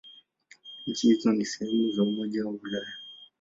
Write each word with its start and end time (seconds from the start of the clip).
Nchi 0.87 1.07
hizo 1.07 1.31
si 1.35 1.45
sehemu 1.45 1.91
za 1.91 2.03
Umoja 2.03 2.45
wa 2.45 2.51
Ulaya. 2.51 2.93